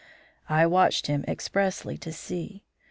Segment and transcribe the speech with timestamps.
[0.49, 2.63] I watched him expressly to see.